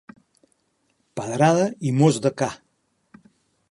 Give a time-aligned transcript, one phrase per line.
[1.21, 2.53] Pedrada i mos de ca.